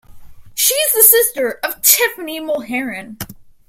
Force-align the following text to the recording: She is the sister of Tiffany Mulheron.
She 0.55 0.73
is 0.73 0.93
the 0.93 1.03
sister 1.03 1.59
of 1.63 1.79
Tiffany 1.83 2.39
Mulheron. 2.39 3.19